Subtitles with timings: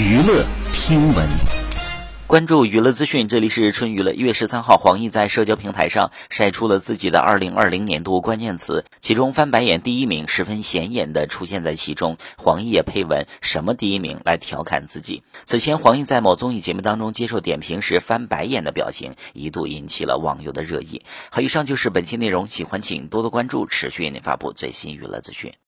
[0.00, 1.28] 娱乐听闻。
[2.26, 15.22] 关注娱乐资讯这里是春娱乐一月十三号黄奕在社交平台上晒出了自己的二零二零年度关键词其中翻白眼第一名十分显眼的出现在其中黄奕也配文什么第一名来调侃自己。
[15.44, 21.02] 此前黄奕在某综艺节目当中接受点评时翻白眼的表情一度引起了网友的热议。
[21.28, 25.52] 好以上就是本期内容喜欢请多多关注持续为您发布最新娱乐资讯。